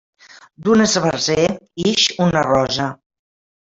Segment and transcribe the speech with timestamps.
[0.67, 1.45] D'un esbarzer
[1.93, 2.89] ix una rosa.